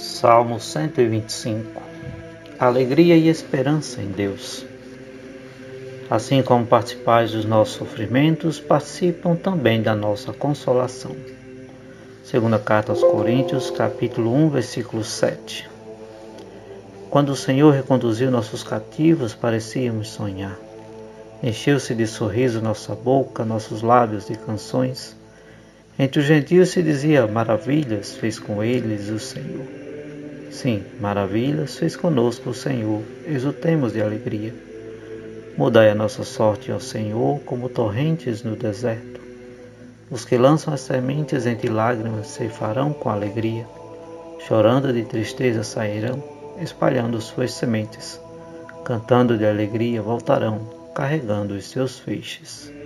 [0.00, 1.82] Salmo 125
[2.58, 4.64] Alegria e esperança em Deus.
[6.08, 11.14] Assim como participais dos nossos sofrimentos, participam também da nossa consolação.
[12.24, 15.68] Segunda carta aos Coríntios, capítulo 1, versículo 7.
[17.10, 20.58] Quando o Senhor reconduziu nossos cativos, parecíamos sonhar.
[21.42, 25.14] Encheu-se de sorriso nossa boca, nossos lábios de canções.
[25.98, 29.79] Entre os gentios se dizia: Maravilhas fez com eles o Senhor.
[30.50, 34.52] Sim, maravilhas fez conosco o Senhor, exultemos de alegria.
[35.56, 39.20] Mudai a nossa sorte, ó Senhor, como torrentes no deserto.
[40.10, 43.64] Os que lançam as sementes entre lágrimas se farão com alegria.
[44.40, 46.22] Chorando de tristeza sairão,
[46.60, 48.20] espalhando suas sementes.
[48.84, 52.79] Cantando de alegria voltarão, carregando os seus feixes.